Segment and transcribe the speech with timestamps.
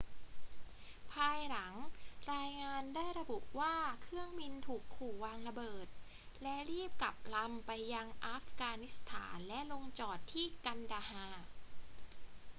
[1.13, 1.73] ภายหลัง
[2.33, 5.87] รายงานได้ระบุว่าเครื่องบินถูกขู่วางระเบิด
[6.41, 11.45] และรีบกลับลำไปยังอัฟกานิสถานและลงจอดที่กันดาฮาร์